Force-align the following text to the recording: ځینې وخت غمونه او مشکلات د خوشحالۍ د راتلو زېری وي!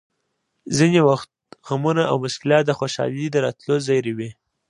ځینې 0.77 0.99
وخت 1.09 1.29
غمونه 1.67 2.03
او 2.11 2.15
مشکلات 2.25 2.63
د 2.67 2.71
خوشحالۍ 2.79 3.25
د 3.31 3.35
راتلو 3.45 3.75
زېری 3.87 4.13
وي! 4.17 4.29